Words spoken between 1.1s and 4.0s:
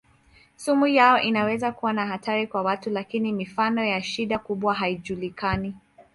inaweza kuwa na hatari kwa watu lakini mifano